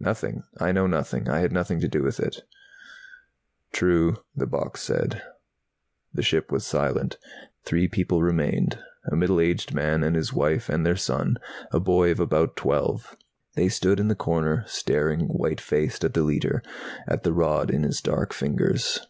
"Nothing 0.00 0.42
I 0.58 0.72
know 0.72 0.88
nothing. 0.88 1.28
I 1.28 1.38
had 1.38 1.52
nothing 1.52 1.78
to 1.78 1.86
do 1.86 2.02
with 2.02 2.18
it." 2.18 2.42
"True," 3.72 4.16
the 4.34 4.48
box 4.48 4.82
said. 4.82 5.22
The 6.12 6.24
ship 6.24 6.50
was 6.50 6.66
silent. 6.66 7.18
Three 7.64 7.86
people 7.86 8.20
remained, 8.20 8.80
a 9.04 9.14
middle 9.14 9.38
aged 9.38 9.72
man 9.72 10.02
and 10.02 10.16
his 10.16 10.32
wife 10.32 10.68
and 10.68 10.84
their 10.84 10.96
son, 10.96 11.36
a 11.70 11.78
boy 11.78 12.10
of 12.10 12.18
about 12.18 12.56
twelve. 12.56 13.16
They 13.54 13.68
stood 13.68 14.00
in 14.00 14.08
the 14.08 14.16
corner, 14.16 14.64
staring 14.66 15.28
white 15.28 15.60
faced 15.60 16.02
at 16.02 16.14
the 16.14 16.24
Leiter, 16.24 16.64
at 17.06 17.22
the 17.22 17.32
rod 17.32 17.70
in 17.70 17.84
his 17.84 18.00
dark 18.00 18.32
fingers. 18.34 19.06